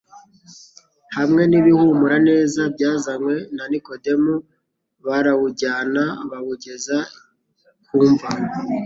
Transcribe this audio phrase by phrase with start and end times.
[1.17, 4.33] hamwe n'ibihumura neza byazanywe na Nikodemu,
[5.05, 6.97] barawujyana bawugeza
[7.87, 8.29] ku mva.